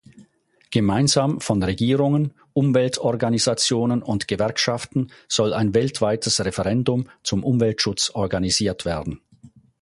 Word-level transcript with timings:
Gemeinsam 0.71 1.41
von 1.41 1.61
Regierungen, 1.61 2.33
Umweltorganisationen 2.53 4.01
und 4.01 4.27
Gewerkschaften 4.27 5.11
soll 5.27 5.53
ein 5.53 5.75
weltweites 5.75 6.43
Referendum 6.43 7.07
zum 7.21 7.43
Umweltschutz 7.43 8.09
organisiert 8.15 8.83
werden. 8.83 9.21